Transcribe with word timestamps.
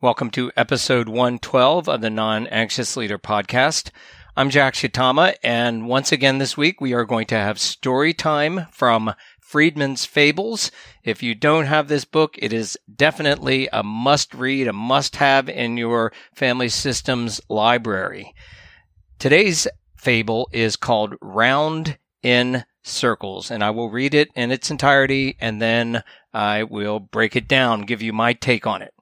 Welcome 0.00 0.30
to 0.30 0.52
episode 0.56 1.08
112 1.08 1.88
of 1.88 2.00
the 2.02 2.08
Non 2.08 2.46
Anxious 2.46 2.96
Leader 2.96 3.18
podcast. 3.18 3.90
I'm 4.36 4.48
Jack 4.48 4.74
Shitama, 4.74 5.34
and 5.42 5.88
once 5.88 6.12
again 6.12 6.38
this 6.38 6.56
week 6.56 6.80
we 6.80 6.92
are 6.92 7.04
going 7.04 7.26
to 7.26 7.34
have 7.34 7.58
story 7.58 8.14
time 8.14 8.68
from 8.70 9.12
Friedman's 9.40 10.04
Fables. 10.04 10.70
If 11.02 11.20
you 11.24 11.34
don't 11.34 11.64
have 11.64 11.88
this 11.88 12.04
book, 12.04 12.36
it 12.38 12.52
is 12.52 12.78
definitely 12.94 13.68
a 13.72 13.82
must 13.82 14.34
read, 14.34 14.68
a 14.68 14.72
must 14.72 15.16
have 15.16 15.48
in 15.48 15.76
your 15.76 16.12
family 16.32 16.68
systems 16.68 17.40
library. 17.48 18.32
Today's 19.18 19.66
fable 19.96 20.48
is 20.52 20.76
called 20.76 21.16
Round 21.20 21.98
in 22.22 22.64
Circles, 22.84 23.50
and 23.50 23.64
I 23.64 23.70
will 23.70 23.90
read 23.90 24.14
it 24.14 24.28
in 24.36 24.52
its 24.52 24.70
entirety 24.70 25.36
and 25.40 25.60
then 25.60 26.04
I 26.32 26.62
will 26.62 27.00
break 27.00 27.34
it 27.34 27.48
down, 27.48 27.82
give 27.82 28.00
you 28.00 28.12
my 28.12 28.32
take 28.32 28.64
on 28.64 28.80
it. 28.80 28.94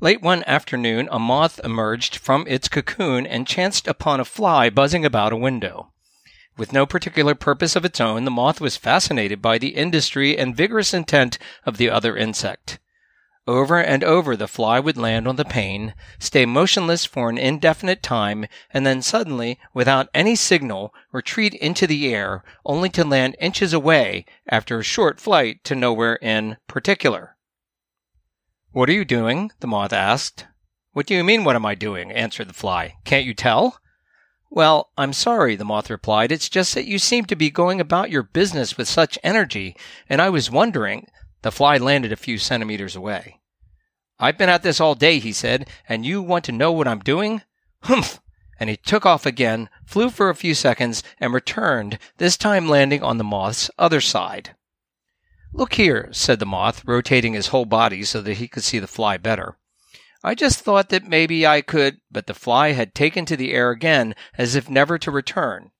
Late 0.00 0.22
one 0.22 0.44
afternoon, 0.46 1.08
a 1.10 1.18
moth 1.18 1.58
emerged 1.64 2.14
from 2.14 2.46
its 2.46 2.68
cocoon 2.68 3.26
and 3.26 3.48
chanced 3.48 3.88
upon 3.88 4.20
a 4.20 4.24
fly 4.24 4.70
buzzing 4.70 5.04
about 5.04 5.32
a 5.32 5.36
window. 5.36 5.92
With 6.56 6.72
no 6.72 6.86
particular 6.86 7.34
purpose 7.34 7.74
of 7.74 7.84
its 7.84 8.00
own, 8.00 8.24
the 8.24 8.30
moth 8.30 8.60
was 8.60 8.76
fascinated 8.76 9.42
by 9.42 9.58
the 9.58 9.74
industry 9.74 10.38
and 10.38 10.54
vigorous 10.54 10.94
intent 10.94 11.36
of 11.66 11.78
the 11.78 11.90
other 11.90 12.16
insect. 12.16 12.78
Over 13.48 13.80
and 13.82 14.04
over 14.04 14.36
the 14.36 14.46
fly 14.46 14.78
would 14.78 14.96
land 14.96 15.26
on 15.26 15.34
the 15.34 15.44
pane, 15.44 15.94
stay 16.20 16.46
motionless 16.46 17.04
for 17.04 17.28
an 17.28 17.38
indefinite 17.38 18.00
time, 18.00 18.46
and 18.70 18.86
then 18.86 19.02
suddenly, 19.02 19.58
without 19.74 20.10
any 20.14 20.36
signal, 20.36 20.94
retreat 21.10 21.54
into 21.54 21.88
the 21.88 22.14
air, 22.14 22.44
only 22.64 22.88
to 22.90 23.04
land 23.04 23.34
inches 23.40 23.72
away 23.72 24.26
after 24.48 24.78
a 24.78 24.84
short 24.84 25.18
flight 25.18 25.64
to 25.64 25.74
nowhere 25.74 26.16
in 26.16 26.56
particular. 26.68 27.34
What 28.72 28.90
are 28.90 28.92
you 28.92 29.06
doing? 29.06 29.50
the 29.60 29.66
moth 29.66 29.94
asked. 29.94 30.46
What 30.92 31.06
do 31.06 31.14
you 31.14 31.24
mean, 31.24 31.42
what 31.42 31.56
am 31.56 31.64
I 31.64 31.74
doing? 31.74 32.12
answered 32.12 32.48
the 32.48 32.54
fly. 32.54 32.96
Can't 33.04 33.24
you 33.24 33.32
tell? 33.32 33.80
Well, 34.50 34.90
I'm 34.98 35.14
sorry, 35.14 35.56
the 35.56 35.64
moth 35.64 35.88
replied. 35.88 36.30
It's 36.30 36.50
just 36.50 36.74
that 36.74 36.86
you 36.86 36.98
seem 36.98 37.24
to 37.26 37.36
be 37.36 37.50
going 37.50 37.80
about 37.80 38.10
your 38.10 38.22
business 38.22 38.76
with 38.76 38.86
such 38.86 39.18
energy, 39.22 39.74
and 40.08 40.20
I 40.20 40.28
was 40.28 40.50
wondering. 40.50 41.06
The 41.42 41.50
fly 41.50 41.78
landed 41.78 42.12
a 42.12 42.16
few 42.16 42.36
centimeters 42.36 42.94
away. 42.94 43.40
I've 44.18 44.36
been 44.36 44.50
at 44.50 44.62
this 44.62 44.80
all 44.80 44.94
day, 44.94 45.18
he 45.18 45.32
said, 45.32 45.70
and 45.88 46.04
you 46.04 46.20
want 46.20 46.44
to 46.46 46.52
know 46.52 46.72
what 46.72 46.88
I'm 46.88 47.00
doing? 47.00 47.42
Humph! 47.84 48.20
And 48.60 48.68
he 48.68 48.76
took 48.76 49.06
off 49.06 49.24
again, 49.24 49.70
flew 49.86 50.10
for 50.10 50.28
a 50.28 50.34
few 50.34 50.54
seconds, 50.54 51.02
and 51.20 51.32
returned, 51.32 51.98
this 52.18 52.36
time 52.36 52.68
landing 52.68 53.02
on 53.02 53.16
the 53.16 53.24
moth's 53.24 53.70
other 53.78 54.00
side. 54.00 54.56
Look 55.52 55.74
here, 55.74 56.08
said 56.12 56.38
the 56.38 56.46
moth, 56.46 56.84
rotating 56.84 57.32
his 57.32 57.48
whole 57.48 57.64
body 57.64 58.04
so 58.04 58.20
that 58.20 58.38
he 58.38 58.48
could 58.48 58.64
see 58.64 58.78
the 58.78 58.86
fly 58.86 59.16
better. 59.16 59.56
I 60.22 60.34
just 60.34 60.60
thought 60.60 60.88
that 60.90 61.08
maybe 61.08 61.46
I 61.46 61.62
could, 61.62 61.98
but 62.10 62.26
the 62.26 62.34
fly 62.34 62.72
had 62.72 62.94
taken 62.94 63.24
to 63.26 63.36
the 63.36 63.52
air 63.52 63.70
again 63.70 64.14
as 64.36 64.54
if 64.54 64.68
never 64.68 64.98
to 64.98 65.10
return. 65.10 65.70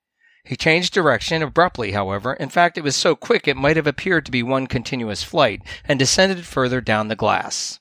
He 0.45 0.57
changed 0.57 0.95
direction 0.95 1.43
abruptly, 1.43 1.93
however. 1.93 2.33
In 2.35 2.49
fact, 2.49 2.79
it 2.79 2.85
was 2.85 2.97
so 2.97 3.15
quick 3.15 3.47
it 3.47 3.57
might 3.57 3.77
have 3.77 3.87
appeared 3.87 4.25
to 4.25 4.33
be 4.33 4.43
one 4.43 4.67
continuous 4.67 5.23
flight, 5.23 5.61
and 5.85 5.99
descended 5.99 6.47
further 6.47 6.81
down 6.81 7.09
the 7.09 7.17
glass. 7.17 7.81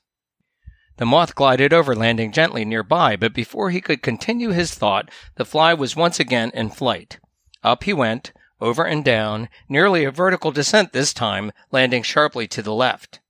The 0.98 1.06
moth 1.06 1.34
glided 1.34 1.72
over, 1.72 1.94
landing 1.94 2.32
gently 2.32 2.64
nearby, 2.64 3.16
but 3.16 3.32
before 3.32 3.70
he 3.70 3.80
could 3.80 4.02
continue 4.02 4.50
his 4.50 4.74
thought, 4.74 5.10
the 5.36 5.44
fly 5.44 5.72
was 5.72 5.96
once 5.96 6.20
again 6.20 6.50
in 6.52 6.70
flight. 6.70 7.18
Up 7.62 7.84
he 7.84 7.92
went, 7.92 8.32
over 8.60 8.84
and 8.84 9.04
down, 9.04 9.48
nearly 9.68 10.04
a 10.04 10.10
vertical 10.10 10.50
descent 10.50 10.92
this 10.92 11.12
time, 11.12 11.52
landing 11.70 12.02
sharply 12.02 12.46
to 12.48 12.62
the 12.62 12.74
left. 12.74 13.20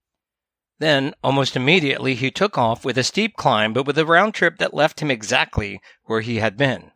Then, 0.79 1.15
almost 1.25 1.57
immediately, 1.57 2.15
he 2.15 2.31
took 2.31 2.57
off 2.57 2.85
with 2.85 2.97
a 2.97 3.05
steep 3.05 3.37
climb, 3.37 3.73
but 3.73 3.87
with 3.87 3.99
a 3.99 4.07
round 4.07 4.35
trip 4.35 4.59
that 4.59 4.75
left 4.75 5.01
him 5.01 5.11
exactly 5.11 5.81
where 6.05 6.21
he 6.21 6.37
had 6.37 6.57
been. 6.57 6.93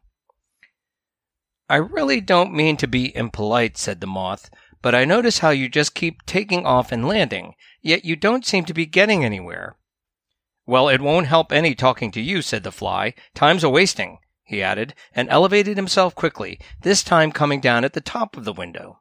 I 1.69 1.77
really 1.77 2.21
don't 2.21 2.55
mean 2.55 2.77
to 2.79 2.87
be 2.87 3.15
impolite, 3.17 3.77
said 3.77 4.01
the 4.01 4.07
moth, 4.07 4.51
but 4.83 4.95
I 4.95 5.05
notice 5.05 5.39
how 5.39 5.51
you 5.51 5.69
just 5.69 5.95
keep 5.95 6.25
taking 6.27 6.65
off 6.65 6.93
and 6.93 7.07
landing, 7.07 7.55
yet 7.81 8.05
you 8.05 8.15
don't 8.17 8.47
seem 8.47 8.65
to 8.67 8.75
be 8.75 8.87
getting 8.87 9.25
anywhere. 9.25 9.77
Well, 10.65 10.89
it 10.89 11.01
won't 11.01 11.27
help 11.27 11.53
any 11.53 11.75
talking 11.75 12.11
to 12.13 12.21
you, 12.21 12.41
said 12.41 12.63
the 12.63 12.73
fly. 12.73 13.15
Time's 13.35 13.65
a 13.65 13.69
wasting 13.69 14.19
he 14.53 14.63
added, 14.63 14.95
and 15.15 15.31
elevated 15.31 15.79
himself 15.79 16.15
quickly, 16.15 16.61
this 16.83 17.03
time 17.03 17.33
coming 17.33 17.59
down 17.59 17.85
at 17.85 17.95
the 17.95 18.03
top 18.03 18.37
of 18.37 18.45
the 18.45 18.53
window. 18.53 19.01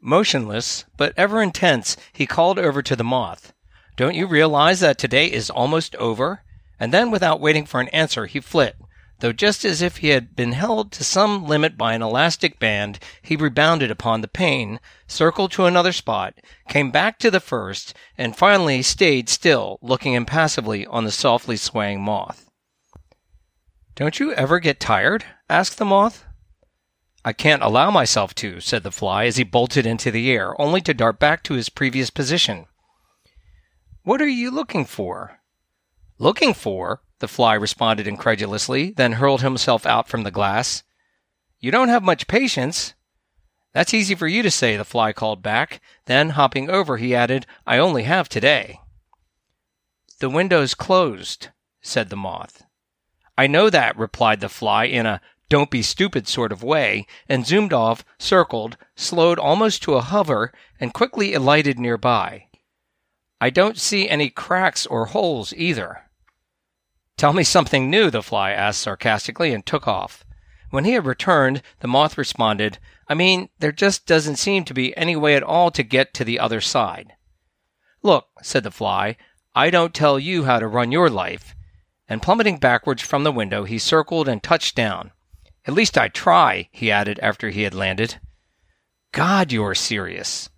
Motionless, 0.00 0.86
but 0.96 1.12
ever 1.14 1.42
intense, 1.42 1.94
he 2.10 2.26
called 2.26 2.58
over 2.58 2.80
to 2.80 2.96
the 2.96 3.04
moth. 3.04 3.52
Don't 3.96 4.14
you 4.14 4.26
realize 4.26 4.80
that 4.80 4.96
today 4.96 5.26
is 5.26 5.50
almost 5.50 5.94
over? 5.96 6.42
And 6.80 6.92
then, 6.92 7.10
without 7.10 7.38
waiting 7.38 7.66
for 7.66 7.80
an 7.80 7.88
answer, 7.88 8.24
he 8.24 8.40
flit, 8.40 8.76
though 9.20 9.32
just 9.32 9.62
as 9.62 9.82
if 9.82 9.98
he 9.98 10.08
had 10.08 10.34
been 10.34 10.52
held 10.52 10.90
to 10.92 11.04
some 11.04 11.46
limit 11.46 11.76
by 11.76 11.92
an 11.92 12.00
elastic 12.00 12.58
band, 12.58 12.98
he 13.20 13.36
rebounded 13.36 13.90
upon 13.90 14.22
the 14.22 14.28
pane, 14.28 14.80
circled 15.06 15.52
to 15.52 15.66
another 15.66 15.92
spot, 15.92 16.32
came 16.66 16.90
back 16.90 17.18
to 17.18 17.30
the 17.30 17.40
first, 17.40 17.92
and 18.16 18.36
finally 18.36 18.80
stayed 18.80 19.28
still, 19.28 19.78
looking 19.82 20.14
impassively 20.14 20.86
on 20.86 21.04
the 21.04 21.12
softly 21.12 21.58
swaying 21.58 22.00
moth. 22.00 22.45
Don't 23.96 24.20
you 24.20 24.34
ever 24.34 24.60
get 24.60 24.78
tired? 24.78 25.24
asked 25.48 25.78
the 25.78 25.84
moth. 25.86 26.26
I 27.24 27.32
can't 27.32 27.62
allow 27.62 27.90
myself 27.90 28.34
to, 28.36 28.60
said 28.60 28.82
the 28.82 28.92
fly 28.92 29.24
as 29.24 29.38
he 29.38 29.42
bolted 29.42 29.86
into 29.86 30.10
the 30.10 30.30
air, 30.30 30.54
only 30.60 30.82
to 30.82 30.92
dart 30.92 31.18
back 31.18 31.42
to 31.44 31.54
his 31.54 31.70
previous 31.70 32.10
position. 32.10 32.66
What 34.02 34.20
are 34.20 34.28
you 34.28 34.50
looking 34.50 34.84
for? 34.84 35.40
Looking 36.18 36.52
for? 36.52 37.00
The 37.20 37.26
fly 37.26 37.54
responded 37.54 38.06
incredulously, 38.06 38.90
then 38.90 39.12
hurled 39.12 39.40
himself 39.40 39.86
out 39.86 40.08
from 40.08 40.24
the 40.24 40.30
glass. 40.30 40.82
You 41.58 41.70
don't 41.70 41.88
have 41.88 42.02
much 42.02 42.28
patience. 42.28 42.92
That's 43.72 43.94
easy 43.94 44.14
for 44.14 44.26
you 44.26 44.42
to 44.42 44.50
say, 44.50 44.76
the 44.76 44.84
fly 44.84 45.14
called 45.14 45.42
back. 45.42 45.80
Then, 46.04 46.30
hopping 46.30 46.68
over, 46.68 46.98
he 46.98 47.14
added, 47.14 47.46
I 47.66 47.78
only 47.78 48.02
have 48.02 48.28
today. 48.28 48.80
The 50.20 50.28
window's 50.28 50.74
closed, 50.74 51.48
said 51.80 52.10
the 52.10 52.16
moth. 52.16 52.65
I 53.38 53.46
know 53.46 53.68
that, 53.68 53.98
replied 53.98 54.40
the 54.40 54.48
fly 54.48 54.84
in 54.84 55.04
a 55.04 55.20
don't 55.48 55.70
be 55.70 55.82
stupid 55.82 56.26
sort 56.26 56.50
of 56.50 56.62
way, 56.62 57.06
and 57.28 57.46
zoomed 57.46 57.72
off, 57.72 58.04
circled, 58.18 58.76
slowed 58.96 59.38
almost 59.38 59.82
to 59.82 59.94
a 59.94 60.00
hover, 60.00 60.52
and 60.80 60.92
quickly 60.92 61.34
alighted 61.34 61.78
nearby. 61.78 62.46
I 63.40 63.50
don't 63.50 63.78
see 63.78 64.08
any 64.08 64.28
cracks 64.28 64.86
or 64.86 65.06
holes 65.06 65.52
either. 65.56 66.08
Tell 67.16 67.32
me 67.32 67.44
something 67.44 67.88
new, 67.88 68.10
the 68.10 68.22
fly 68.22 68.50
asked 68.50 68.82
sarcastically 68.82 69.52
and 69.52 69.64
took 69.64 69.86
off. 69.86 70.24
When 70.70 70.84
he 70.84 70.92
had 70.92 71.06
returned, 71.06 71.62
the 71.80 71.88
moth 71.88 72.18
responded, 72.18 72.78
I 73.08 73.14
mean, 73.14 73.50
there 73.60 73.72
just 73.72 74.04
doesn't 74.04 74.36
seem 74.36 74.64
to 74.64 74.74
be 74.74 74.96
any 74.96 75.14
way 75.14 75.36
at 75.36 75.44
all 75.44 75.70
to 75.70 75.82
get 75.84 76.12
to 76.14 76.24
the 76.24 76.40
other 76.40 76.60
side. 76.60 77.12
Look, 78.02 78.26
said 78.42 78.64
the 78.64 78.70
fly, 78.72 79.16
I 79.54 79.70
don't 79.70 79.94
tell 79.94 80.18
you 80.18 80.44
how 80.44 80.58
to 80.58 80.66
run 80.66 80.90
your 80.90 81.08
life 81.08 81.55
and 82.08 82.22
plummeting 82.22 82.58
backwards 82.58 83.02
from 83.02 83.24
the 83.24 83.32
window, 83.32 83.64
he 83.64 83.78
circled 83.78 84.28
and 84.28 84.42
touched 84.42 84.74
down. 84.74 85.12
At 85.66 85.74
least 85.74 85.98
I 85.98 86.08
try, 86.08 86.68
he 86.70 86.90
added 86.90 87.18
after 87.20 87.50
he 87.50 87.62
had 87.62 87.74
landed. 87.74 88.20
God, 89.12 89.50
you're 89.50 89.74
serious. 89.74 90.48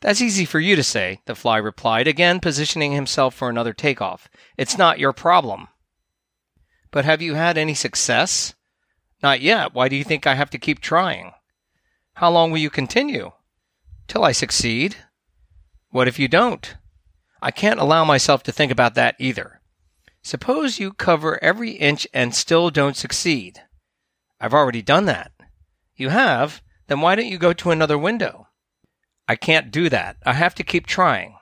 That's 0.00 0.20
easy 0.20 0.44
for 0.44 0.60
you 0.60 0.76
to 0.76 0.84
say, 0.84 1.20
the 1.26 1.34
fly 1.34 1.56
replied, 1.56 2.06
again 2.06 2.38
positioning 2.38 2.92
himself 2.92 3.34
for 3.34 3.48
another 3.48 3.72
takeoff. 3.72 4.28
It's 4.56 4.78
not 4.78 5.00
your 5.00 5.12
problem. 5.12 5.68
But 6.90 7.04
have 7.04 7.20
you 7.20 7.34
had 7.34 7.58
any 7.58 7.74
success? 7.74 8.54
Not 9.22 9.40
yet. 9.40 9.74
Why 9.74 9.88
do 9.88 9.96
you 9.96 10.04
think 10.04 10.26
I 10.26 10.34
have 10.34 10.50
to 10.50 10.58
keep 10.58 10.80
trying? 10.80 11.32
How 12.14 12.30
long 12.30 12.50
will 12.50 12.58
you 12.58 12.70
continue? 12.70 13.32
Till 14.06 14.24
I 14.24 14.32
succeed. 14.32 14.96
What 15.90 16.08
if 16.08 16.18
you 16.18 16.28
don't? 16.28 16.76
I 17.42 17.50
can't 17.50 17.80
allow 17.80 18.04
myself 18.04 18.42
to 18.44 18.52
think 18.52 18.70
about 18.70 18.94
that 18.94 19.16
either. 19.18 19.57
Suppose 20.28 20.78
you 20.78 20.92
cover 20.92 21.42
every 21.42 21.70
inch 21.70 22.06
and 22.12 22.34
still 22.34 22.68
don't 22.68 22.98
succeed. 22.98 23.62
I've 24.38 24.52
already 24.52 24.82
done 24.82 25.06
that. 25.06 25.32
You 25.96 26.10
have? 26.10 26.60
Then 26.86 27.00
why 27.00 27.14
don't 27.14 27.28
you 27.28 27.38
go 27.38 27.54
to 27.54 27.70
another 27.70 27.96
window? 27.96 28.48
I 29.26 29.36
can't 29.36 29.70
do 29.70 29.88
that. 29.88 30.18
I 30.26 30.34
have 30.34 30.54
to 30.56 30.62
keep 30.62 30.84
trying. 30.86 31.38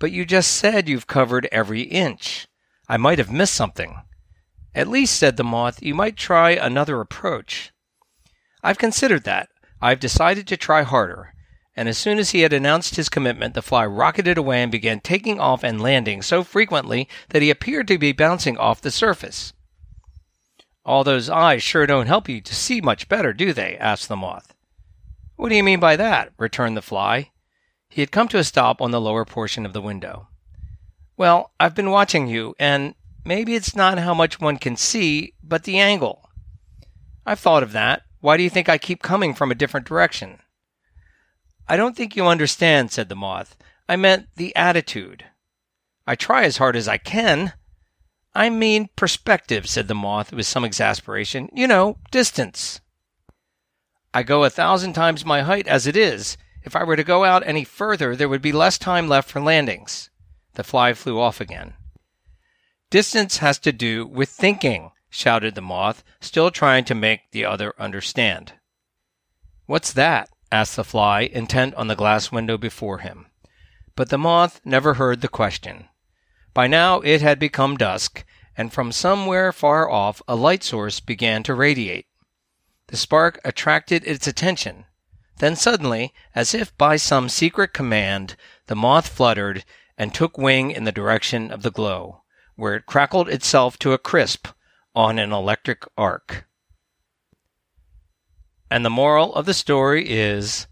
But 0.00 0.10
you 0.10 0.24
just 0.24 0.50
said 0.56 0.88
you've 0.88 1.06
covered 1.06 1.48
every 1.52 1.82
inch. 1.82 2.48
I 2.88 2.96
might 2.96 3.18
have 3.18 3.30
missed 3.30 3.54
something. 3.54 4.02
At 4.74 4.88
least, 4.88 5.16
said 5.16 5.36
the 5.36 5.44
moth, 5.44 5.80
you 5.80 5.94
might 5.94 6.16
try 6.16 6.50
another 6.50 7.00
approach. 7.00 7.70
I've 8.60 8.76
considered 8.76 9.22
that. 9.22 9.50
I've 9.80 10.00
decided 10.00 10.48
to 10.48 10.56
try 10.56 10.82
harder. 10.82 11.32
And 11.76 11.88
as 11.88 11.98
soon 11.98 12.18
as 12.18 12.30
he 12.30 12.40
had 12.40 12.54
announced 12.54 12.96
his 12.96 13.10
commitment, 13.10 13.52
the 13.52 13.60
fly 13.60 13.84
rocketed 13.84 14.38
away 14.38 14.62
and 14.62 14.72
began 14.72 15.00
taking 15.00 15.38
off 15.38 15.62
and 15.62 15.80
landing 15.80 16.22
so 16.22 16.42
frequently 16.42 17.06
that 17.28 17.42
he 17.42 17.50
appeared 17.50 17.86
to 17.88 17.98
be 17.98 18.12
bouncing 18.12 18.56
off 18.56 18.80
the 18.80 18.90
surface. 18.90 19.52
All 20.86 21.04
those 21.04 21.28
eyes 21.28 21.62
sure 21.62 21.86
don't 21.86 22.06
help 22.06 22.28
you 22.28 22.40
to 22.40 22.54
see 22.54 22.80
much 22.80 23.08
better, 23.08 23.32
do 23.32 23.52
they? 23.52 23.76
asked 23.76 24.08
the 24.08 24.16
moth. 24.16 24.54
What 25.36 25.50
do 25.50 25.56
you 25.56 25.62
mean 25.62 25.80
by 25.80 25.96
that? 25.96 26.32
returned 26.38 26.76
the 26.76 26.82
fly. 26.82 27.30
He 27.90 28.00
had 28.00 28.10
come 28.10 28.28
to 28.28 28.38
a 28.38 28.44
stop 28.44 28.80
on 28.80 28.90
the 28.90 29.00
lower 29.00 29.24
portion 29.24 29.66
of 29.66 29.72
the 29.72 29.82
window. 29.82 30.28
Well, 31.16 31.52
I've 31.60 31.74
been 31.74 31.90
watching 31.90 32.26
you, 32.26 32.54
and 32.58 32.94
maybe 33.24 33.54
it's 33.54 33.76
not 33.76 33.98
how 33.98 34.14
much 34.14 34.40
one 34.40 34.56
can 34.56 34.76
see, 34.76 35.34
but 35.42 35.64
the 35.64 35.78
angle. 35.78 36.30
I've 37.26 37.40
thought 37.40 37.62
of 37.62 37.72
that. 37.72 38.02
Why 38.20 38.36
do 38.36 38.42
you 38.42 38.50
think 38.50 38.68
I 38.68 38.78
keep 38.78 39.02
coming 39.02 39.34
from 39.34 39.50
a 39.50 39.54
different 39.54 39.86
direction? 39.86 40.40
I 41.68 41.76
don't 41.76 41.96
think 41.96 42.16
you 42.16 42.26
understand, 42.26 42.92
said 42.92 43.08
the 43.08 43.16
moth. 43.16 43.56
I 43.88 43.96
meant 43.96 44.28
the 44.36 44.54
attitude. 44.54 45.24
I 46.06 46.14
try 46.14 46.44
as 46.44 46.58
hard 46.58 46.76
as 46.76 46.86
I 46.86 46.98
can. 46.98 47.52
I 48.34 48.50
mean 48.50 48.90
perspective, 48.96 49.68
said 49.68 49.88
the 49.88 49.94
moth 49.94 50.32
with 50.32 50.46
some 50.46 50.64
exasperation. 50.64 51.48
You 51.52 51.66
know, 51.66 51.98
distance. 52.10 52.80
I 54.14 54.22
go 54.22 54.44
a 54.44 54.50
thousand 54.50 54.92
times 54.92 55.24
my 55.24 55.42
height 55.42 55.66
as 55.66 55.86
it 55.86 55.96
is. 55.96 56.36
If 56.62 56.76
I 56.76 56.84
were 56.84 56.96
to 56.96 57.04
go 57.04 57.24
out 57.24 57.46
any 57.46 57.64
further, 57.64 58.14
there 58.14 58.28
would 58.28 58.42
be 58.42 58.52
less 58.52 58.78
time 58.78 59.08
left 59.08 59.30
for 59.30 59.40
landings. 59.40 60.10
The 60.54 60.64
fly 60.64 60.94
flew 60.94 61.20
off 61.20 61.40
again. 61.40 61.74
Distance 62.90 63.38
has 63.38 63.58
to 63.60 63.72
do 63.72 64.06
with 64.06 64.28
thinking, 64.28 64.92
shouted 65.10 65.54
the 65.54 65.60
moth, 65.60 66.04
still 66.20 66.50
trying 66.50 66.84
to 66.84 66.94
make 66.94 67.30
the 67.32 67.44
other 67.44 67.74
understand. 67.78 68.54
What's 69.66 69.92
that? 69.92 70.28
Asked 70.52 70.76
the 70.76 70.84
fly, 70.84 71.22
intent 71.22 71.74
on 71.74 71.88
the 71.88 71.96
glass 71.96 72.30
window 72.30 72.56
before 72.56 72.98
him. 72.98 73.26
But 73.94 74.10
the 74.10 74.18
moth 74.18 74.60
never 74.64 74.94
heard 74.94 75.20
the 75.20 75.28
question. 75.28 75.88
By 76.54 76.66
now 76.66 77.00
it 77.00 77.22
had 77.22 77.38
become 77.38 77.76
dusk, 77.76 78.24
and 78.56 78.72
from 78.72 78.92
somewhere 78.92 79.52
far 79.52 79.90
off 79.90 80.22
a 80.26 80.34
light 80.34 80.62
source 80.62 81.00
began 81.00 81.42
to 81.42 81.54
radiate. 81.54 82.06
The 82.88 82.96
spark 82.96 83.40
attracted 83.44 84.04
its 84.06 84.26
attention. 84.26 84.84
Then 85.38 85.56
suddenly, 85.56 86.14
as 86.34 86.54
if 86.54 86.76
by 86.78 86.96
some 86.96 87.28
secret 87.28 87.72
command, 87.72 88.36
the 88.66 88.76
moth 88.76 89.08
fluttered 89.08 89.64
and 89.98 90.14
took 90.14 90.38
wing 90.38 90.70
in 90.70 90.84
the 90.84 90.92
direction 90.92 91.50
of 91.50 91.62
the 91.62 91.70
glow, 91.70 92.22
where 92.54 92.74
it 92.74 92.86
crackled 92.86 93.28
itself 93.28 93.78
to 93.80 93.92
a 93.92 93.98
crisp 93.98 94.48
on 94.94 95.18
an 95.18 95.32
electric 95.32 95.84
arc. 95.98 96.46
And 98.70 98.84
the 98.84 98.90
moral 98.90 99.34
of 99.34 99.46
the 99.46 99.54
story 99.54 100.08
is 100.08 100.66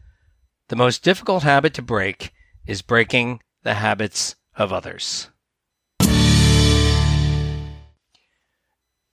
the 0.68 0.76
most 0.76 1.02
difficult 1.04 1.44
habit 1.44 1.74
to 1.74 1.82
break 1.82 2.32
is 2.66 2.82
breaking 2.82 3.40
the 3.62 3.74
habits 3.74 4.34
of 4.56 4.72
others. 4.72 5.28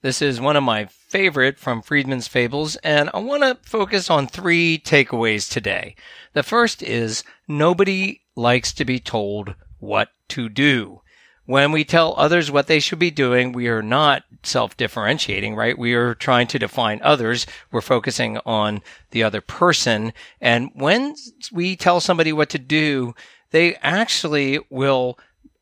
This 0.01 0.19
is 0.19 0.41
one 0.41 0.55
of 0.55 0.63
my 0.63 0.85
favorite 0.85 1.59
from 1.59 1.83
Friedman's 1.83 2.27
Fables, 2.27 2.75
and 2.77 3.11
I 3.13 3.19
want 3.19 3.43
to 3.43 3.69
focus 3.69 4.09
on 4.09 4.25
three 4.25 4.81
takeaways 4.83 5.47
today. 5.47 5.95
The 6.33 6.41
first 6.41 6.81
is 6.81 7.23
nobody 7.47 8.21
likes 8.35 8.73
to 8.73 8.85
be 8.85 8.97
told 8.97 9.53
what 9.77 10.09
to 10.29 10.49
do. 10.49 11.01
When 11.45 11.71
we 11.71 11.83
tell 11.83 12.13
others 12.17 12.51
what 12.51 12.67
they 12.67 12.79
should 12.79 12.99
be 12.99 13.11
doing, 13.11 13.51
we 13.51 13.67
are 13.67 13.81
not 13.81 14.23
self 14.43 14.77
differentiating, 14.77 15.55
right? 15.55 15.77
We 15.77 15.93
are 15.93 16.13
trying 16.13 16.47
to 16.47 16.59
define 16.59 17.01
others. 17.03 17.45
We're 17.71 17.81
focusing 17.81 18.37
on 18.45 18.81
the 19.09 19.23
other 19.23 19.41
person. 19.41 20.13
And 20.39 20.69
when 20.75 21.15
we 21.51 21.75
tell 21.75 21.99
somebody 21.99 22.31
what 22.31 22.49
to 22.51 22.59
do, 22.59 23.15
they 23.51 23.75
actually 23.77 24.59
will 24.69 25.17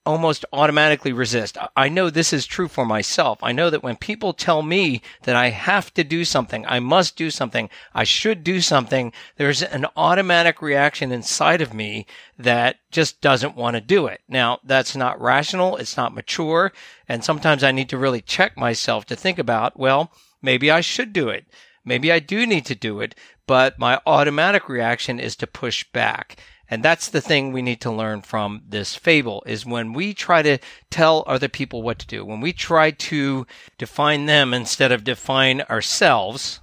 almost 0.09 0.43
automatically 0.51 1.13
resist. 1.13 1.55
I 1.75 1.87
know 1.87 2.09
this 2.09 2.33
is 2.33 2.47
true 2.47 2.67
for 2.67 2.83
myself. 2.83 3.37
I 3.43 3.51
know 3.51 3.69
that 3.69 3.83
when 3.83 3.95
people 3.95 4.33
tell 4.33 4.63
me 4.63 5.03
that 5.21 5.35
I 5.35 5.49
have 5.49 5.93
to 5.93 6.03
do 6.03 6.25
something, 6.25 6.65
I 6.65 6.79
must 6.79 7.15
do 7.15 7.29
something, 7.29 7.69
I 7.93 8.05
should 8.05 8.43
do 8.43 8.59
something, 8.59 9.13
there's 9.35 9.61
an 9.61 9.85
automatic 9.95 10.63
reaction 10.63 11.11
inside 11.11 11.61
of 11.61 11.75
me 11.75 12.07
that 12.39 12.77
just 12.89 13.21
doesn't 13.21 13.55
want 13.55 13.75
to 13.75 13.81
do 13.81 14.07
it. 14.07 14.21
Now, 14.27 14.57
that's 14.63 14.95
not 14.95 15.21
rational. 15.21 15.77
It's 15.77 15.95
not 15.95 16.15
mature. 16.15 16.73
And 17.07 17.23
sometimes 17.23 17.63
I 17.63 17.71
need 17.71 17.89
to 17.89 17.97
really 17.99 18.21
check 18.21 18.57
myself 18.57 19.05
to 19.05 19.15
think 19.15 19.37
about, 19.37 19.79
well, 19.79 20.11
maybe 20.41 20.71
I 20.71 20.81
should 20.81 21.13
do 21.13 21.29
it. 21.29 21.45
Maybe 21.85 22.11
I 22.11 22.17
do 22.17 22.47
need 22.47 22.65
to 22.65 22.73
do 22.73 22.99
it, 23.01 23.13
but 23.45 23.77
my 23.77 24.01
automatic 24.07 24.67
reaction 24.69 25.19
is 25.19 25.35
to 25.35 25.45
push 25.45 25.83
back. 25.93 26.37
And 26.69 26.83
that's 26.83 27.09
the 27.09 27.21
thing 27.21 27.51
we 27.51 27.61
need 27.61 27.81
to 27.81 27.91
learn 27.91 28.21
from 28.21 28.61
this 28.67 28.95
fable 28.95 29.43
is 29.45 29.65
when 29.65 29.93
we 29.93 30.13
try 30.13 30.41
to 30.43 30.59
tell 30.91 31.23
other 31.25 31.47
people 31.47 31.81
what 31.81 31.99
to 31.99 32.07
do, 32.07 32.23
when 32.23 32.41
we 32.41 32.53
try 32.53 32.91
to 32.91 33.47
define 33.77 34.27
them 34.27 34.53
instead 34.53 34.91
of 34.91 35.03
define 35.03 35.61
ourselves, 35.61 36.59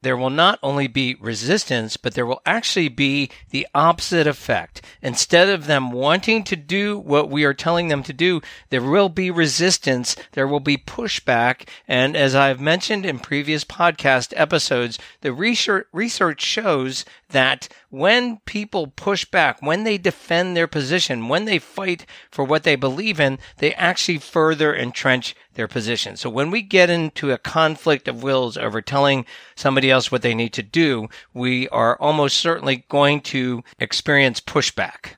there 0.00 0.16
will 0.16 0.30
not 0.30 0.60
only 0.62 0.86
be 0.86 1.16
resistance, 1.20 1.96
but 1.96 2.14
there 2.14 2.26
will 2.26 2.40
actually 2.46 2.88
be 2.88 3.30
the 3.50 3.66
opposite 3.74 4.28
effect. 4.28 4.80
Instead 5.02 5.48
of 5.48 5.66
them 5.66 5.90
wanting 5.90 6.44
to 6.44 6.54
do 6.54 7.00
what 7.00 7.28
we 7.28 7.42
are 7.44 7.54
telling 7.54 7.88
them 7.88 8.04
to 8.04 8.12
do, 8.12 8.40
there 8.70 8.82
will 8.82 9.08
be 9.08 9.28
resistance, 9.28 10.14
there 10.32 10.46
will 10.46 10.60
be 10.60 10.76
pushback. 10.76 11.68
And 11.88 12.16
as 12.16 12.36
I've 12.36 12.60
mentioned 12.60 13.04
in 13.04 13.18
previous 13.18 13.64
podcast 13.64 14.32
episodes, 14.36 15.00
the 15.20 15.32
research, 15.32 16.42
shows 16.42 17.04
that 17.30 17.68
when 17.90 18.38
people 18.46 18.86
push 18.86 19.24
back, 19.24 19.60
when 19.60 19.84
they 19.84 19.98
defend 19.98 20.56
their 20.56 20.66
position, 20.66 21.28
when 21.28 21.44
they 21.44 21.58
fight 21.58 22.06
for 22.30 22.44
what 22.44 22.62
they 22.62 22.76
believe 22.76 23.20
in, 23.20 23.38
they 23.58 23.74
actually 23.74 24.18
further 24.18 24.74
entrench 24.74 25.34
their 25.54 25.68
position. 25.68 26.16
So 26.16 26.30
when 26.30 26.50
we 26.50 26.62
get 26.62 26.90
into 26.90 27.30
a 27.32 27.38
conflict 27.38 28.08
of 28.08 28.22
wills 28.22 28.56
over 28.56 28.80
telling 28.80 29.26
somebody 29.54 29.90
else 29.90 30.10
what 30.10 30.22
they 30.22 30.34
need 30.34 30.52
to 30.54 30.62
do, 30.62 31.08
we 31.34 31.68
are 31.68 32.00
almost 32.00 32.38
certainly 32.38 32.86
going 32.88 33.20
to 33.22 33.62
experience 33.78 34.40
pushback. 34.40 35.16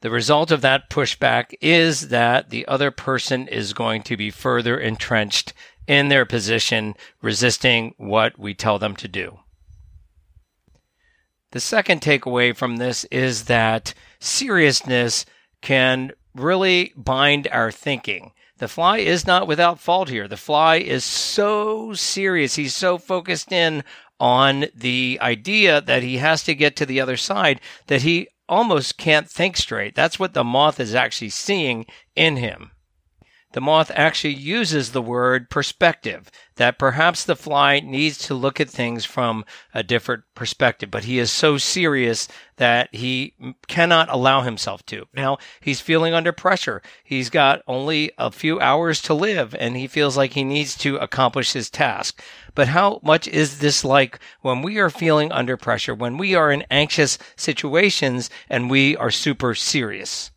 The 0.00 0.10
result 0.10 0.50
of 0.50 0.62
that 0.62 0.90
pushback 0.90 1.54
is 1.60 2.08
that 2.08 2.50
the 2.50 2.66
other 2.66 2.90
person 2.90 3.46
is 3.46 3.72
going 3.72 4.02
to 4.02 4.16
be 4.16 4.30
further 4.30 4.76
entrenched 4.76 5.52
in 5.86 6.08
their 6.08 6.24
position, 6.24 6.96
resisting 7.20 7.94
what 7.98 8.36
we 8.36 8.54
tell 8.54 8.80
them 8.80 8.96
to 8.96 9.06
do. 9.06 9.38
The 11.52 11.60
second 11.60 12.00
takeaway 12.00 12.56
from 12.56 12.78
this 12.78 13.04
is 13.04 13.44
that 13.44 13.92
seriousness 14.18 15.26
can 15.60 16.12
really 16.34 16.94
bind 16.96 17.46
our 17.52 17.70
thinking. 17.70 18.32
The 18.56 18.68
fly 18.68 18.98
is 18.98 19.26
not 19.26 19.46
without 19.46 19.78
fault 19.78 20.08
here. 20.08 20.26
The 20.26 20.38
fly 20.38 20.76
is 20.76 21.04
so 21.04 21.92
serious. 21.92 22.54
He's 22.54 22.74
so 22.74 22.96
focused 22.96 23.52
in 23.52 23.84
on 24.18 24.66
the 24.74 25.18
idea 25.20 25.82
that 25.82 26.02
he 26.02 26.18
has 26.18 26.42
to 26.44 26.54
get 26.54 26.74
to 26.76 26.86
the 26.86 27.00
other 27.02 27.18
side 27.18 27.60
that 27.88 28.00
he 28.00 28.28
almost 28.48 28.96
can't 28.96 29.28
think 29.28 29.58
straight. 29.58 29.94
That's 29.94 30.18
what 30.18 30.32
the 30.32 30.44
moth 30.44 30.80
is 30.80 30.94
actually 30.94 31.30
seeing 31.30 31.84
in 32.16 32.36
him 32.36 32.70
the 33.52 33.60
moth 33.60 33.90
actually 33.94 34.34
uses 34.34 34.92
the 34.92 35.02
word 35.02 35.50
perspective, 35.50 36.30
that 36.56 36.78
perhaps 36.78 37.24
the 37.24 37.36
fly 37.36 37.80
needs 37.80 38.18
to 38.18 38.34
look 38.34 38.60
at 38.60 38.68
things 38.68 39.04
from 39.04 39.44
a 39.74 39.82
different 39.82 40.24
perspective, 40.34 40.90
but 40.90 41.04
he 41.04 41.18
is 41.18 41.30
so 41.30 41.58
serious 41.58 42.28
that 42.56 42.94
he 42.94 43.34
cannot 43.68 44.08
allow 44.10 44.42
himself 44.42 44.84
to. 44.86 45.06
Now, 45.14 45.38
he's 45.60 45.80
feeling 45.80 46.14
under 46.14 46.32
pressure. 46.32 46.82
He's 47.02 47.30
got 47.30 47.62
only 47.66 48.12
a 48.18 48.30
few 48.30 48.60
hours 48.60 49.00
to 49.02 49.14
live 49.14 49.54
and 49.58 49.76
he 49.76 49.86
feels 49.86 50.16
like 50.16 50.32
he 50.32 50.44
needs 50.44 50.76
to 50.78 50.96
accomplish 50.96 51.52
his 51.52 51.70
task. 51.70 52.22
But 52.54 52.68
how 52.68 53.00
much 53.02 53.26
is 53.28 53.58
this 53.58 53.84
like 53.84 54.18
when 54.42 54.62
we 54.62 54.78
are 54.78 54.90
feeling 54.90 55.32
under 55.32 55.56
pressure, 55.56 55.94
when 55.94 56.18
we 56.18 56.34
are 56.34 56.52
in 56.52 56.64
anxious 56.70 57.18
situations 57.36 58.30
and 58.48 58.70
we 58.70 58.96
are 58.96 59.10
super 59.10 59.54
serious? 59.54 60.30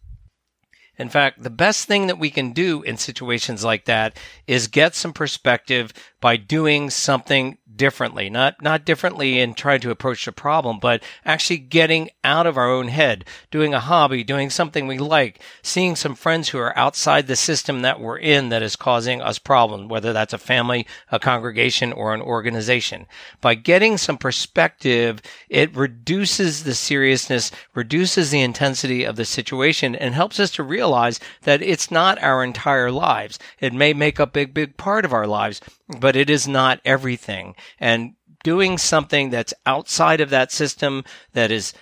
In 0.98 1.10
fact, 1.10 1.44
the 1.44 1.50
best 1.50 1.88
thing 1.88 2.08
that 2.08 2.20
we 2.20 2.30
can 2.30 2.52
do 2.52 2.82
in 2.84 2.98
situations 2.98 3.64
like 3.64 3.86
that 3.86 4.18
is 4.48 4.68
get 4.68 4.96
some 4.96 5.14
perspective 5.14 5.94
by 6.22 6.38
doing 6.38 6.90
something 6.90 7.58
differently, 7.78 8.30
not, 8.30 8.62
not 8.62 8.86
differently 8.86 9.40
in 9.40 9.54
trying 9.54 9.80
to 9.82 9.92
approach 9.92 10.26
the 10.26 10.32
problem, 10.32 10.80
but 10.80 11.04
actually 11.26 11.58
getting 11.58 12.10
out 12.24 12.48
of 12.48 12.58
our 12.58 12.70
own 12.70 12.88
head, 12.88 13.26
doing 13.52 13.74
a 13.74 13.80
hobby, 13.80 14.24
doing 14.24 14.50
something 14.50 14.88
we 14.88 14.98
like, 14.98 15.42
seeing 15.62 15.96
some 15.96 16.16
friends 16.16 16.50
who 16.50 16.58
are 16.58 16.78
outside 16.78 17.28
the 17.28 17.36
system 17.36 17.82
that 17.82 18.00
we're 18.00 18.18
in 18.18 18.50
that 18.50 18.64
is 18.64 18.76
causing 18.76 19.22
us 19.22 19.40
problems, 19.40 19.90
whether 19.90 20.14
that's 20.14 20.34
a 20.34 20.38
family, 20.38 20.86
a 21.12 21.20
congregation, 21.20 21.92
or 21.94 22.14
an 22.14 22.22
organization. 22.22 23.06
By 23.42 23.56
getting 23.56 23.98
some 23.98 24.18
perspective, 24.18 25.22
it 25.50 25.76
reduces 25.76 26.64
the 26.64 26.76
seriousness, 26.76 27.52
reduces 27.74 28.32
the 28.32 28.42
intensity 28.42 29.04
of 29.04 29.16
the 29.16 29.26
situation, 29.26 29.96
and 29.96 30.14
helps 30.14 30.40
us 30.40 30.52
to 30.52 30.64
realize 30.64 31.20
that 31.44 31.62
it's 31.62 31.92
not 31.92 32.22
our 32.22 32.44
entire 32.44 32.92
lives. 32.92 33.40
It 33.60 33.74
may 33.74 33.94
make 33.94 34.20
a 34.20 34.28
big, 34.28 34.54
big 34.54 34.78
part 34.78 35.06
of 35.06 35.14
our 35.14 35.28
lives, 35.28 35.62
but 36.00 36.16
it 36.16 36.30
is 36.30 36.48
not 36.48 36.80
everything. 36.84 37.56
And 37.80 38.16
doing 38.44 38.78
something 38.78 39.30
that's 39.30 39.54
outside 39.66 40.22
of 40.22 40.30
that 40.30 40.52
system 40.52 41.04
that 41.34 41.52
is 41.52 41.74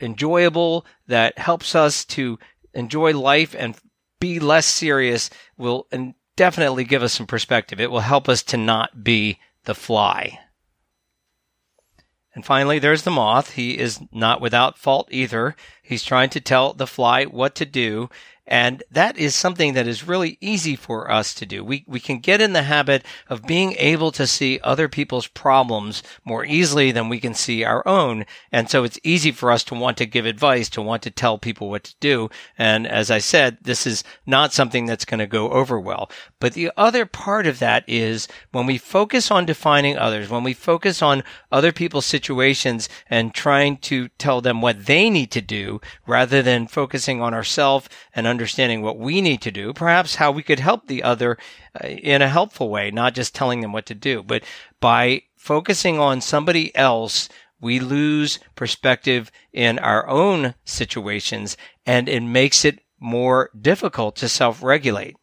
enjoyable, 0.00 0.86
that 1.06 1.38
helps 1.38 1.74
us 1.74 2.04
to 2.04 2.38
enjoy 2.74 3.12
life 3.16 3.54
and 3.58 3.76
be 4.20 4.38
less 4.38 4.66
serious 4.66 5.30
will 5.56 5.88
definitely 6.36 6.84
give 6.84 7.02
us 7.02 7.12
some 7.12 7.26
perspective. 7.26 7.80
It 7.80 7.90
will 7.90 8.00
help 8.00 8.28
us 8.28 8.42
to 8.44 8.56
not 8.56 9.02
be 9.02 9.38
the 9.64 9.74
fly. 9.74 10.38
And 12.34 12.44
finally, 12.44 12.78
there's 12.78 13.02
the 13.02 13.10
moth. 13.10 13.52
He 13.52 13.78
is 13.78 14.00
not 14.10 14.40
without 14.40 14.78
fault 14.78 15.08
either. 15.10 15.54
He's 15.82 16.04
trying 16.04 16.30
to 16.30 16.40
tell 16.40 16.72
the 16.72 16.86
fly 16.86 17.24
what 17.24 17.54
to 17.56 17.66
do. 17.66 18.08
And 18.46 18.82
that 18.90 19.16
is 19.16 19.36
something 19.36 19.74
that 19.74 19.86
is 19.86 20.06
really 20.06 20.36
easy 20.40 20.74
for 20.74 21.10
us 21.10 21.32
to 21.34 21.46
do. 21.46 21.64
We, 21.64 21.84
we 21.86 22.00
can 22.00 22.18
get 22.18 22.40
in 22.40 22.52
the 22.52 22.64
habit 22.64 23.04
of 23.28 23.46
being 23.46 23.74
able 23.78 24.10
to 24.12 24.26
see 24.26 24.58
other 24.64 24.88
people's 24.88 25.28
problems 25.28 26.02
more 26.24 26.44
easily 26.44 26.90
than 26.90 27.08
we 27.08 27.20
can 27.20 27.34
see 27.34 27.62
our 27.62 27.86
own. 27.86 28.26
And 28.50 28.68
so 28.68 28.82
it's 28.82 28.98
easy 29.04 29.30
for 29.30 29.52
us 29.52 29.62
to 29.64 29.76
want 29.76 29.96
to 29.98 30.06
give 30.06 30.26
advice, 30.26 30.68
to 30.70 30.82
want 30.82 31.02
to 31.04 31.10
tell 31.10 31.38
people 31.38 31.70
what 31.70 31.84
to 31.84 31.94
do. 32.00 32.30
And 32.58 32.84
as 32.86 33.12
I 33.12 33.18
said, 33.18 33.58
this 33.62 33.86
is 33.86 34.02
not 34.26 34.52
something 34.52 34.86
that's 34.86 35.04
going 35.04 35.20
to 35.20 35.26
go 35.28 35.50
over 35.50 35.78
well. 35.78 36.10
But 36.40 36.54
the 36.54 36.72
other 36.76 37.06
part 37.06 37.46
of 37.46 37.60
that 37.60 37.84
is 37.86 38.26
when 38.50 38.66
we 38.66 38.76
focus 38.76 39.30
on 39.30 39.46
defining 39.46 39.96
others, 39.96 40.28
when 40.28 40.42
we 40.42 40.52
focus 40.52 41.00
on 41.00 41.22
other 41.52 41.70
people's 41.70 42.06
situations 42.06 42.88
and 43.08 43.32
trying 43.32 43.76
to 43.78 44.08
tell 44.18 44.40
them 44.40 44.60
what 44.60 44.86
they 44.86 45.08
need 45.08 45.30
to 45.30 45.40
do 45.40 45.71
rather 46.06 46.42
than 46.42 46.66
focusing 46.66 47.22
on 47.22 47.34
ourselves 47.34 47.88
and 48.14 48.26
understanding 48.26 48.82
what 48.82 48.98
we 48.98 49.20
need 49.20 49.40
to 49.42 49.50
do, 49.50 49.72
perhaps 49.72 50.16
how 50.16 50.30
we 50.30 50.42
could 50.42 50.60
help 50.60 50.86
the 50.86 51.02
other 51.02 51.38
uh, 51.82 51.86
in 51.86 52.22
a 52.22 52.28
helpful 52.28 52.68
way, 52.68 52.90
not 52.90 53.14
just 53.14 53.34
telling 53.34 53.60
them 53.60 53.72
what 53.72 53.86
to 53.86 53.94
do, 53.94 54.22
but 54.22 54.42
by 54.80 55.22
focusing 55.36 55.98
on 55.98 56.20
somebody 56.20 56.74
else, 56.76 57.28
we 57.60 57.78
lose 57.78 58.38
perspective 58.56 59.30
in 59.52 59.78
our 59.78 60.08
own 60.08 60.54
situations 60.64 61.56
and 61.86 62.08
it 62.08 62.22
makes 62.22 62.64
it 62.64 62.80
more 62.98 63.50
difficult 63.60 64.16
to 64.16 64.28
self-regulate. 64.28 65.16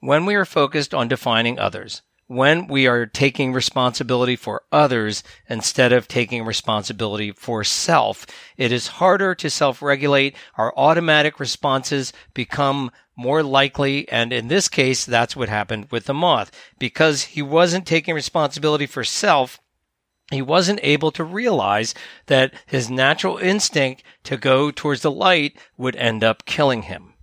When 0.00 0.26
we 0.26 0.34
are 0.34 0.44
focused 0.44 0.94
on 0.94 1.08
defining 1.08 1.58
others, 1.58 2.02
when 2.26 2.66
we 2.66 2.86
are 2.86 3.06
taking 3.06 3.52
responsibility 3.52 4.36
for 4.36 4.62
others 4.72 5.22
instead 5.48 5.92
of 5.92 6.08
taking 6.08 6.44
responsibility 6.44 7.30
for 7.32 7.62
self. 7.62 8.26
It 8.56 8.72
is 8.72 8.88
harder 8.88 9.34
to 9.36 9.50
self 9.50 9.80
regulate. 9.80 10.36
Our 10.56 10.72
automatic 10.76 11.38
responses 11.38 12.12
become 12.34 12.90
more 13.16 13.42
likely. 13.42 14.08
And 14.08 14.32
in 14.32 14.48
this 14.48 14.68
case, 14.68 15.04
that's 15.04 15.36
what 15.36 15.48
happened 15.48 15.88
with 15.90 16.04
the 16.06 16.14
moth. 16.14 16.50
Because 16.78 17.22
he 17.22 17.42
wasn't 17.42 17.86
taking 17.86 18.14
responsibility 18.14 18.86
for 18.86 19.04
self, 19.04 19.60
he 20.30 20.42
wasn't 20.42 20.80
able 20.82 21.12
to 21.12 21.24
realize 21.24 21.94
that 22.26 22.52
his 22.66 22.90
natural 22.90 23.38
instinct 23.38 24.02
to 24.24 24.36
go 24.36 24.70
towards 24.70 25.02
the 25.02 25.10
light 25.10 25.56
would 25.76 25.94
end 25.96 26.24
up 26.24 26.44
killing 26.44 26.82
him. 26.82 27.14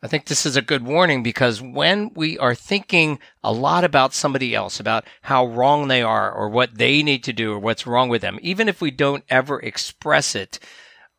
I 0.00 0.06
think 0.06 0.26
this 0.26 0.46
is 0.46 0.54
a 0.54 0.62
good 0.62 0.84
warning 0.84 1.24
because 1.24 1.60
when 1.60 2.12
we 2.14 2.38
are 2.38 2.54
thinking 2.54 3.18
a 3.42 3.52
lot 3.52 3.82
about 3.82 4.14
somebody 4.14 4.54
else, 4.54 4.78
about 4.78 5.04
how 5.22 5.46
wrong 5.46 5.88
they 5.88 6.02
are 6.02 6.30
or 6.30 6.48
what 6.48 6.78
they 6.78 7.02
need 7.02 7.24
to 7.24 7.32
do 7.32 7.52
or 7.52 7.58
what's 7.58 7.86
wrong 7.86 8.08
with 8.08 8.22
them, 8.22 8.38
even 8.40 8.68
if 8.68 8.80
we 8.80 8.92
don't 8.92 9.24
ever 9.28 9.58
express 9.60 10.36
it, 10.36 10.60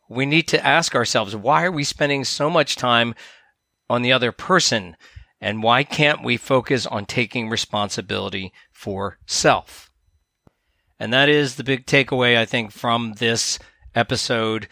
we 0.08 0.26
need 0.26 0.48
to 0.48 0.66
ask 0.66 0.96
ourselves, 0.96 1.36
why 1.36 1.66
are 1.66 1.72
we 1.72 1.84
spending 1.84 2.24
so 2.24 2.50
much 2.50 2.78
time 2.78 3.16
on 3.90 4.02
the 4.02 4.14
other 4.14 4.32
person? 4.32 4.96
And 5.42 5.62
why 5.62 5.84
can't 5.84 6.24
we 6.24 6.38
focus 6.38 6.86
on 6.86 7.06
taking 7.06 7.50
responsibility 7.50 8.54
for 8.72 9.20
self? 9.26 9.92
And 11.00 11.14
that 11.14 11.28
is 11.28 11.56
the 11.56 11.64
big 11.64 11.86
takeaway, 11.86 12.38
I 12.38 12.46
think, 12.46 12.72
from 12.72 13.14
this 13.18 13.60
episode 13.94 14.68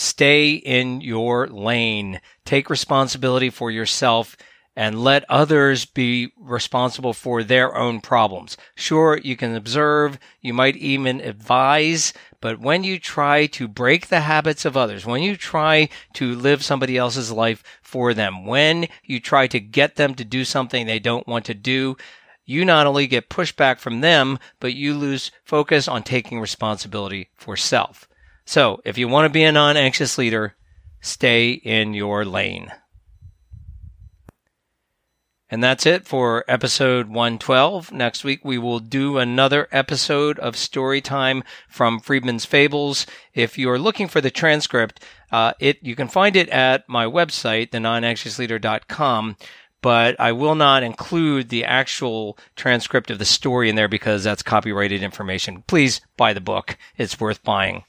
Stay 0.00 0.52
in 0.52 1.00
your 1.00 1.48
lane. 1.48 2.20
Take 2.44 2.70
responsibility 2.70 3.50
for 3.50 3.68
yourself 3.68 4.36
and 4.76 5.02
let 5.02 5.24
others 5.28 5.86
be 5.86 6.30
responsible 6.38 7.12
for 7.12 7.42
their 7.42 7.76
own 7.76 8.00
problems. 8.00 8.56
Sure, 8.76 9.18
you 9.18 9.36
can 9.36 9.56
observe, 9.56 10.16
you 10.40 10.54
might 10.54 10.76
even 10.76 11.20
advise, 11.20 12.12
but 12.40 12.60
when 12.60 12.84
you 12.84 13.00
try 13.00 13.46
to 13.46 13.66
break 13.66 14.06
the 14.06 14.20
habits 14.20 14.64
of 14.64 14.76
others, 14.76 15.04
when 15.04 15.20
you 15.20 15.36
try 15.36 15.88
to 16.12 16.36
live 16.36 16.62
somebody 16.62 16.96
else's 16.96 17.32
life 17.32 17.64
for 17.82 18.14
them, 18.14 18.46
when 18.46 18.86
you 19.02 19.18
try 19.18 19.48
to 19.48 19.58
get 19.58 19.96
them 19.96 20.14
to 20.14 20.24
do 20.24 20.44
something 20.44 20.86
they 20.86 21.00
don't 21.00 21.26
want 21.26 21.44
to 21.46 21.54
do, 21.54 21.96
you 22.44 22.64
not 22.64 22.86
only 22.86 23.08
get 23.08 23.28
pushback 23.28 23.80
from 23.80 24.00
them, 24.00 24.38
but 24.60 24.74
you 24.74 24.94
lose 24.94 25.32
focus 25.42 25.88
on 25.88 26.04
taking 26.04 26.38
responsibility 26.38 27.30
for 27.34 27.56
self. 27.56 28.08
So 28.48 28.80
if 28.82 28.96
you 28.96 29.08
want 29.08 29.26
to 29.26 29.28
be 29.28 29.44
a 29.44 29.52
non 29.52 29.76
anxious 29.76 30.16
leader, 30.16 30.56
stay 31.02 31.50
in 31.50 31.92
your 31.92 32.24
lane. 32.24 32.72
And 35.50 35.62
that's 35.62 35.84
it 35.84 36.06
for 36.06 36.46
episode 36.48 37.08
112. 37.08 37.92
Next 37.92 38.24
week 38.24 38.46
we 38.46 38.56
will 38.56 38.78
do 38.78 39.18
another 39.18 39.68
episode 39.70 40.38
of 40.38 40.56
story 40.56 41.02
time 41.02 41.44
from 41.68 42.00
Friedman's 42.00 42.46
Fables. 42.46 43.04
If 43.34 43.58
you're 43.58 43.78
looking 43.78 44.08
for 44.08 44.22
the 44.22 44.30
transcript, 44.30 45.04
uh, 45.30 45.52
it 45.60 45.76
you 45.82 45.94
can 45.94 46.08
find 46.08 46.34
it 46.34 46.48
at 46.48 46.88
my 46.88 47.04
website, 47.04 47.68
thenonanxiousleader.com. 47.72 49.36
But 49.82 50.18
I 50.18 50.32
will 50.32 50.54
not 50.54 50.82
include 50.82 51.50
the 51.50 51.66
actual 51.66 52.38
transcript 52.56 53.10
of 53.10 53.18
the 53.18 53.26
story 53.26 53.68
in 53.68 53.76
there 53.76 53.88
because 53.88 54.24
that's 54.24 54.42
copyrighted 54.42 55.02
information. 55.02 55.64
Please 55.66 56.00
buy 56.16 56.32
the 56.32 56.40
book; 56.40 56.78
it's 56.96 57.20
worth 57.20 57.44
buying. 57.44 57.84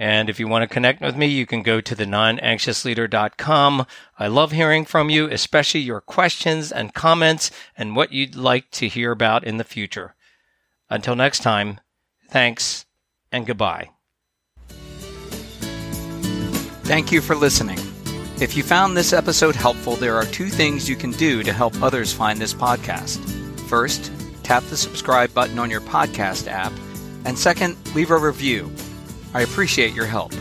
And 0.00 0.30
if 0.30 0.40
you 0.40 0.48
want 0.48 0.62
to 0.62 0.66
connect 0.66 1.02
with 1.02 1.14
me, 1.14 1.26
you 1.26 1.44
can 1.44 1.62
go 1.62 1.82
to 1.82 1.94
the 1.94 2.06
nonanxiousleader.com. 2.06 3.86
I 4.18 4.26
love 4.28 4.52
hearing 4.52 4.86
from 4.86 5.10
you, 5.10 5.28
especially 5.28 5.80
your 5.80 6.00
questions 6.00 6.72
and 6.72 6.94
comments 6.94 7.50
and 7.76 7.94
what 7.94 8.10
you'd 8.10 8.34
like 8.34 8.70
to 8.70 8.88
hear 8.88 9.12
about 9.12 9.44
in 9.44 9.58
the 9.58 9.64
future. 9.64 10.14
Until 10.88 11.14
next 11.14 11.40
time, 11.40 11.80
thanks 12.30 12.86
and 13.30 13.46
goodbye. 13.46 13.90
Thank 16.84 17.12
you 17.12 17.20
for 17.20 17.36
listening. 17.36 17.78
If 18.40 18.56
you 18.56 18.62
found 18.62 18.96
this 18.96 19.12
episode 19.12 19.54
helpful, 19.54 19.96
there 19.96 20.16
are 20.16 20.24
two 20.24 20.48
things 20.48 20.88
you 20.88 20.96
can 20.96 21.10
do 21.10 21.42
to 21.42 21.52
help 21.52 21.82
others 21.82 22.10
find 22.10 22.40
this 22.40 22.54
podcast. 22.54 23.18
First, 23.68 24.10
tap 24.44 24.62
the 24.64 24.78
subscribe 24.78 25.34
button 25.34 25.58
on 25.58 25.70
your 25.70 25.82
podcast 25.82 26.48
app. 26.48 26.72
And 27.26 27.38
second, 27.38 27.76
leave 27.94 28.10
a 28.10 28.16
review. 28.16 28.72
I 29.34 29.42
appreciate 29.42 29.94
your 29.94 30.06
help. 30.06 30.32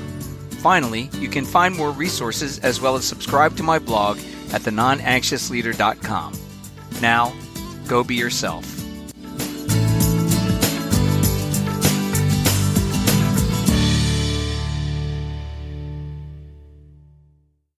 Finally, 0.62 1.10
you 1.15 1.29
can 1.29 1.46
find 1.46 1.75
more 1.75 1.91
resources 1.91 2.60
as 2.60 2.81
well 2.81 2.96
as 2.96 3.05
subscribe 3.05 3.55
to 3.58 3.63
my 3.63 3.79
blog 3.79 4.17
at 4.51 4.62
thenonanxiousleader.com. 4.62 6.34
Now, 7.01 7.34
go 7.88 8.03
be 8.03 8.15
yourself. 8.15 8.78